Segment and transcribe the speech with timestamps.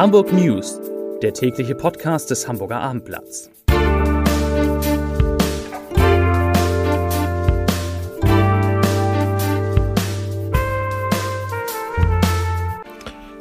[0.00, 0.80] Hamburg News,
[1.20, 3.50] der tägliche Podcast des Hamburger Abendblatts.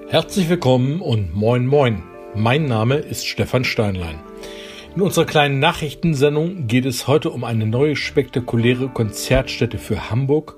[0.09, 2.03] Herzlich willkommen und moin moin.
[2.35, 4.19] Mein Name ist Stefan Steinlein.
[4.97, 10.57] In unserer kleinen Nachrichtensendung geht es heute um eine neue spektakuläre Konzertstätte für Hamburg,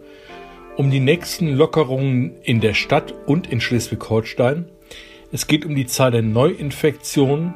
[0.77, 4.65] um die nächsten Lockerungen in der Stadt und in Schleswig-Holstein.
[5.33, 7.53] Es geht um die Zahl der Neuinfektionen,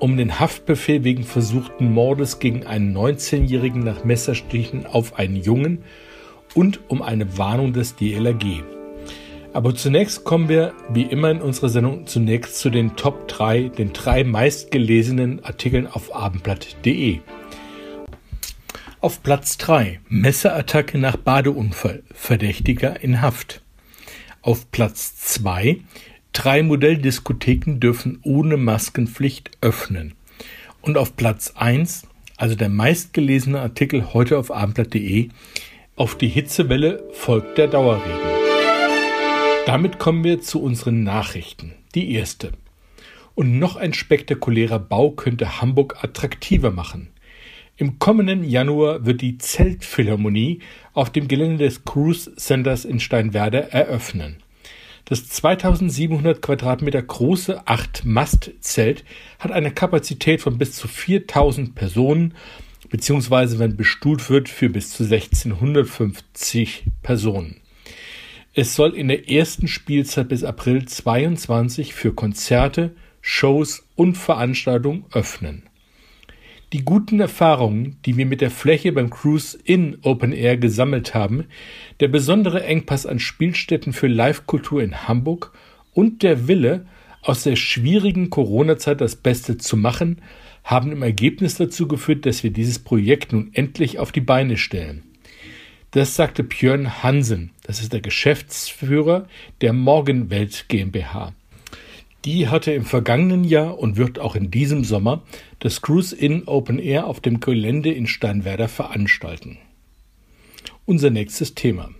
[0.00, 5.82] um den Haftbefehl wegen versuchten Mordes gegen einen 19-Jährigen nach Messerstichen auf einen Jungen
[6.54, 8.62] und um eine Warnung des DLRG.
[9.54, 13.94] Aber zunächst kommen wir, wie immer in unserer Sendung, zunächst zu den Top 3, den
[13.94, 17.20] drei meistgelesenen Artikeln auf abendblatt.de.
[19.00, 23.62] Auf Platz 3 Messerattacke nach Badeunfall, Verdächtiger in Haft.
[24.42, 25.80] Auf Platz 2
[26.36, 30.12] Drei Modelldiskotheken dürfen ohne Maskenpflicht öffnen.
[30.82, 32.06] Und auf Platz 1,
[32.36, 35.30] also der meistgelesene Artikel heute auf abendblatt.de,
[35.96, 38.20] auf die Hitzewelle folgt der Dauerregen.
[39.64, 41.72] Damit kommen wir zu unseren Nachrichten.
[41.94, 42.52] Die erste.
[43.34, 47.08] Und noch ein spektakulärer Bau könnte Hamburg attraktiver machen.
[47.78, 50.58] Im kommenden Januar wird die Zeltphilharmonie
[50.92, 54.42] auf dem Gelände des Cruise Centers in Steinwerder eröffnen.
[55.08, 59.04] Das 2700 Quadratmeter große Acht-Mast-Zelt
[59.38, 62.34] hat eine Kapazität von bis zu 4000 Personen,
[62.88, 67.60] beziehungsweise wenn bestuhlt wird, für bis zu 1650 Personen.
[68.52, 75.62] Es soll in der ersten Spielzeit bis April 22 für Konzerte, Shows und Veranstaltungen öffnen.
[76.72, 81.44] Die guten Erfahrungen, die wir mit der Fläche beim Cruise in Open Air gesammelt haben,
[82.00, 85.52] der besondere Engpass an Spielstätten für Live-Kultur in Hamburg
[85.94, 86.86] und der Wille,
[87.22, 90.20] aus der schwierigen Corona-Zeit das Beste zu machen,
[90.64, 95.04] haben im Ergebnis dazu geführt, dass wir dieses Projekt nun endlich auf die Beine stellen.
[95.92, 99.28] Das sagte Björn Hansen, das ist der Geschäftsführer
[99.60, 101.32] der Morgenwelt GmbH.
[102.26, 105.22] Die hatte im vergangenen Jahr und wird auch in diesem Sommer
[105.60, 109.58] das Cruise in Open Air auf dem Gelände in Steinwerder veranstalten.
[110.86, 111.90] Unser nächstes Thema.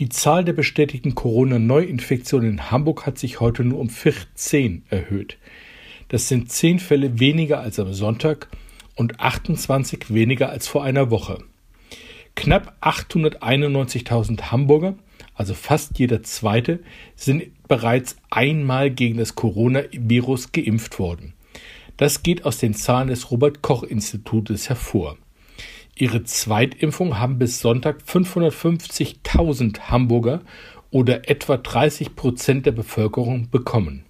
[0.00, 5.38] Die Zahl der bestätigten Corona-Neuinfektionen in Hamburg hat sich heute nur um 14 erhöht.
[6.08, 8.48] Das sind 10 Fälle weniger als am Sonntag
[8.96, 11.38] und 28 weniger als vor einer Woche.
[12.34, 14.96] Knapp 891.000 Hamburger,
[15.34, 16.80] also fast jeder zweite,
[17.14, 21.32] sind bereits einmal gegen das Coronavirus geimpft worden.
[21.96, 25.16] Das geht aus den Zahlen des Robert Koch Institutes hervor.
[25.96, 30.42] Ihre Zweitimpfung haben bis Sonntag 550.000 Hamburger
[30.90, 34.04] oder etwa 30 Prozent der Bevölkerung bekommen.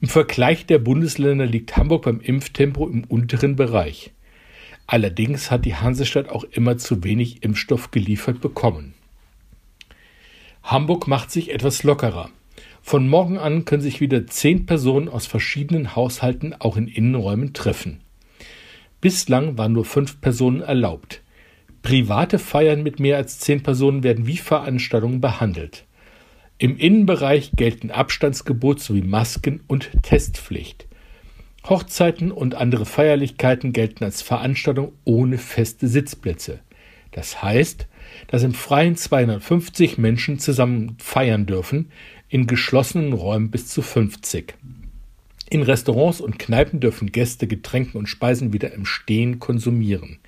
[0.00, 4.10] Im Vergleich der Bundesländer liegt Hamburg beim Impftempo im unteren Bereich.
[4.86, 8.94] Allerdings hat die Hansestadt auch immer zu wenig Impfstoff geliefert bekommen.
[10.62, 12.30] Hamburg macht sich etwas lockerer.
[12.86, 18.02] Von morgen an können sich wieder zehn Personen aus verschiedenen Haushalten auch in Innenräumen treffen.
[19.00, 21.22] Bislang waren nur fünf Personen erlaubt.
[21.80, 25.86] Private Feiern mit mehr als zehn Personen werden wie Veranstaltungen behandelt.
[26.58, 30.86] Im Innenbereich gelten Abstandsgebot sowie Masken- und Testpflicht.
[31.66, 36.60] Hochzeiten und andere Feierlichkeiten gelten als Veranstaltung ohne feste Sitzplätze.
[37.12, 37.86] Das heißt,
[38.26, 41.90] dass im Freien 250 Menschen zusammen feiern dürfen,
[42.34, 44.54] in geschlossenen Räumen bis zu 50.
[45.50, 50.18] In Restaurants und Kneipen dürfen Gäste Getränke und Speisen wieder im Stehen konsumieren.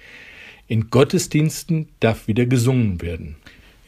[0.68, 3.34] In Gottesdiensten darf wieder gesungen werden.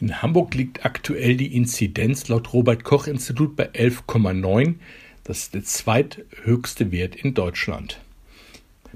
[0.01, 4.75] In Hamburg liegt aktuell die Inzidenz laut Robert Koch Institut bei 11,9
[5.23, 8.01] das ist der zweithöchste Wert in Deutschland.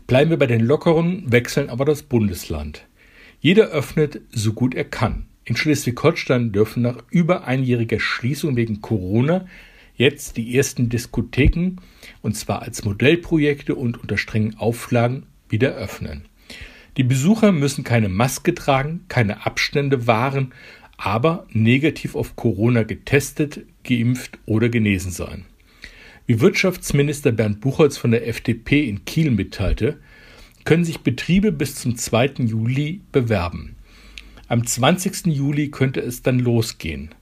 [0.06, 2.86] Bleiben wir bei den Lockeren, wechseln aber das Bundesland.
[3.40, 5.28] Jeder öffnet so gut er kann.
[5.46, 9.46] In Schleswig-Holstein dürfen nach über einjähriger Schließung wegen Corona
[9.96, 11.78] jetzt die ersten Diskotheken,
[12.22, 16.26] und zwar als Modellprojekte und unter strengen Auflagen, wieder öffnen.
[16.98, 20.54] Die Besucher müssen keine Maske tragen, keine Abstände wahren,
[20.98, 25.46] aber negativ auf Corona getestet, geimpft oder genesen sein.
[26.26, 30.00] Wie Wirtschaftsminister Bernd Buchholz von der FDP in Kiel mitteilte,
[30.64, 32.46] können sich Betriebe bis zum 2.
[32.46, 33.76] Juli bewerben.
[34.50, 35.28] Am 20.
[35.28, 37.16] Juli könnte es dann losgehen.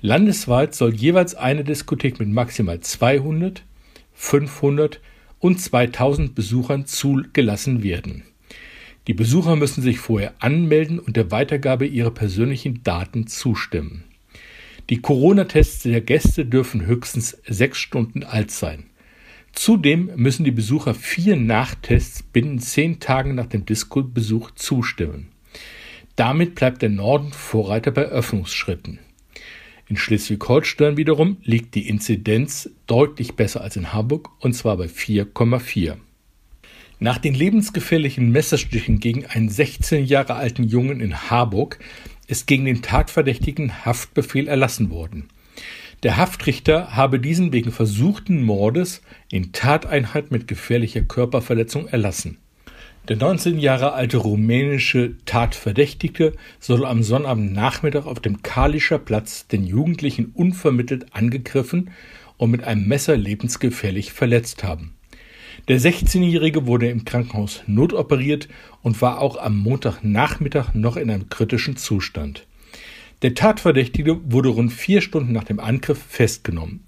[0.00, 3.62] Landesweit soll jeweils eine Diskothek mit maximal 200,
[4.14, 5.00] 500
[5.40, 8.22] und 2000 Besuchern zugelassen werden.
[9.08, 14.04] Die Besucher müssen sich vorher anmelden und der Weitergabe ihrer persönlichen Daten zustimmen.
[14.88, 18.84] Die Corona-Tests der Gäste dürfen höchstens sechs Stunden alt sein.
[19.52, 25.28] Zudem müssen die Besucher vier Nachtests binnen zehn Tagen nach dem Disco-Besuch zustimmen.
[26.16, 29.00] Damit bleibt der Norden Vorreiter bei Öffnungsschritten.
[29.88, 35.96] In Schleswig-Holstein wiederum liegt die Inzidenz deutlich besser als in Hamburg und zwar bei 4,4.
[37.00, 41.78] Nach den lebensgefährlichen Messerstichen gegen einen 16 Jahre alten Jungen in Harburg
[42.28, 45.28] ist gegen den Tatverdächtigen Haftbefehl erlassen worden.
[46.02, 52.38] Der Haftrichter habe diesen wegen versuchten Mordes in Tateinheit mit gefährlicher Körperverletzung erlassen.
[53.06, 60.32] Der 19 Jahre alte rumänische Tatverdächtige soll am Sonnabendnachmittag auf dem Kalischer Platz den Jugendlichen
[60.32, 61.90] unvermittelt angegriffen
[62.38, 64.94] und mit einem Messer lebensgefährlich verletzt haben.
[65.68, 68.48] Der 16-Jährige wurde im Krankenhaus notoperiert
[68.80, 72.46] und war auch am Montagnachmittag noch in einem kritischen Zustand.
[73.20, 76.86] Der Tatverdächtige wurde rund vier Stunden nach dem Angriff festgenommen.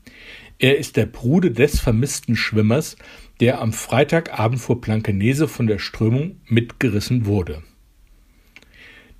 [0.59, 2.97] Er ist der Bruder des vermissten Schwimmers,
[3.41, 7.63] der am Freitagabend vor Blankenese von der Strömung mitgerissen wurde.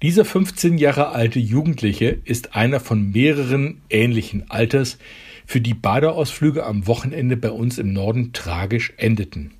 [0.03, 4.99] Dieser 15 Jahre alte Jugendliche ist einer von mehreren ähnlichen Alters,
[5.47, 9.53] für die Badeausflüge am Wochenende bei uns im Norden tragisch endeten.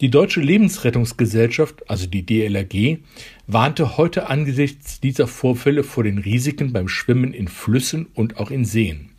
[0.00, 2.98] Die Deutsche Lebensrettungsgesellschaft, also die DLRG,
[3.46, 8.64] warnte heute angesichts dieser Vorfälle vor den Risiken beim Schwimmen in Flüssen und auch in
[8.64, 9.10] Seen.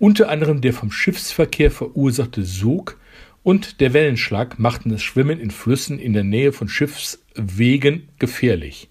[0.00, 2.98] Unter anderem der vom Schiffsverkehr verursachte Sog
[3.48, 8.90] und der Wellenschlag machten das Schwimmen in Flüssen in der Nähe von Schiffswegen gefährlich.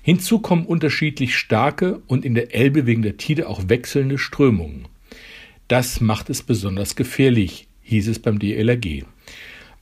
[0.00, 4.88] Hinzu kommen unterschiedlich starke und in der Elbe wegen der Tide auch wechselnde Strömungen.
[5.68, 9.04] Das macht es besonders gefährlich, hieß es beim DLRG.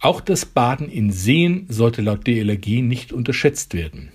[0.00, 4.10] Auch das Baden in Seen sollte laut DLRG nicht unterschätzt werden.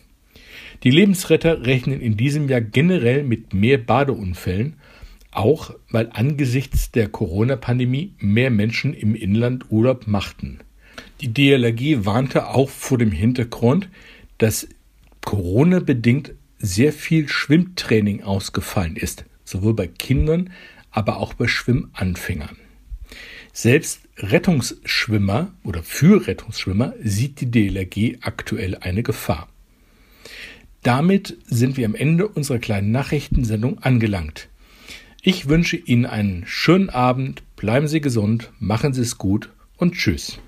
[0.83, 4.75] Die Lebensretter rechnen in diesem Jahr generell mit mehr Badeunfällen
[5.31, 10.59] auch weil angesichts der Corona-Pandemie mehr Menschen im Inland Urlaub machten.
[11.21, 13.89] Die DLRG warnte auch vor dem Hintergrund,
[14.37, 14.67] dass
[15.21, 20.51] Corona bedingt sehr viel Schwimmtraining ausgefallen ist, sowohl bei Kindern,
[20.91, 22.57] aber auch bei Schwimmanfängern.
[23.53, 29.49] Selbst Rettungsschwimmer oder für Rettungsschwimmer sieht die DLRG aktuell eine Gefahr.
[30.83, 34.47] Damit sind wir am Ende unserer kleinen Nachrichtensendung angelangt.
[35.21, 40.39] Ich wünsche Ihnen einen schönen Abend, bleiben Sie gesund, machen Sie es gut und tschüss.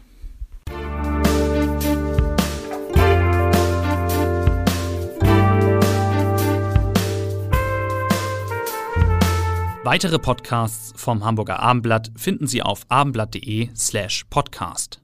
[9.83, 15.01] Weitere Podcasts vom Hamburger Abendblatt finden Sie auf abendblatt.de slash podcast.